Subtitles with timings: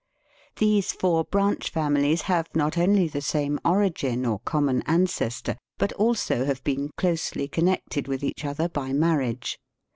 [0.55, 6.43] These four branch families have not only the same origin or common ancestor, but also
[6.45, 9.57] have been closely connected with each other by mar riage.